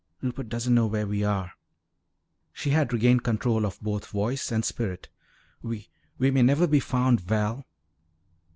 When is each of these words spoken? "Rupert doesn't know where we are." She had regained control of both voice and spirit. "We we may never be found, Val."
"Rupert 0.23 0.49
doesn't 0.49 0.73
know 0.73 0.87
where 0.87 1.05
we 1.05 1.23
are." 1.23 1.53
She 2.53 2.71
had 2.71 2.91
regained 2.91 3.23
control 3.23 3.67
of 3.67 3.79
both 3.81 4.07
voice 4.07 4.51
and 4.51 4.65
spirit. 4.65 5.09
"We 5.61 5.89
we 6.17 6.31
may 6.31 6.41
never 6.41 6.65
be 6.65 6.79
found, 6.79 7.21
Val." 7.21 7.67